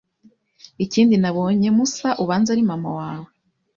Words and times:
Ikindi 0.85 1.15
nabonye 1.21 1.67
musa 1.77 2.09
ubanza 2.23 2.49
ari 2.51 2.63
mama 2.69 2.89
wawe 2.97 3.29